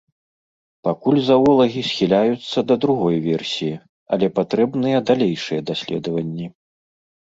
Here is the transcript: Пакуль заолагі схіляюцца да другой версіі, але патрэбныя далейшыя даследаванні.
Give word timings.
Пакуль 0.87 1.19
заолагі 1.25 1.81
схіляюцца 1.89 2.63
да 2.71 2.75
другой 2.85 3.15
версіі, 3.27 3.75
але 4.17 4.25
патрэбныя 4.41 4.97
далейшыя 5.11 5.59
даследаванні. 5.73 6.47